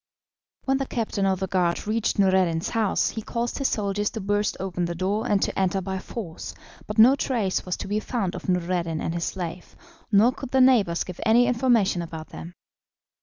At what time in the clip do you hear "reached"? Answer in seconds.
1.85-2.17